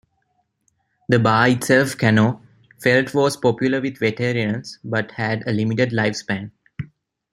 [1.09, 2.41] The bar itself Cano
[2.81, 6.49] felt was popular with veterans but had a limited lifespan.